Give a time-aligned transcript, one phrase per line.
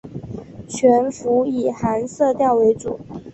[0.67, 2.99] 全幅以寒色调为主